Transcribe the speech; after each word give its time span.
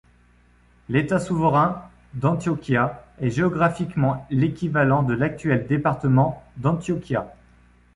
L'État 0.89 1.19
souverain 1.19 1.87
d'Antioquia 2.15 3.05
est 3.19 3.29
géographiquement 3.29 4.25
l'équivalent 4.31 5.03
de 5.03 5.13
l'actuel 5.13 5.67
département 5.67 6.43
d'Antioquia. 6.57 7.35